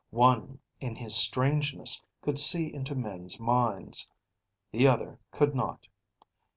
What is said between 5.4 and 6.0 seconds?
not.